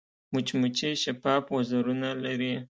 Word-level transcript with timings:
مچمچۍ 0.33 0.91
شفاف 1.03 1.43
وزرونه 1.55 2.09
لري 2.23 2.53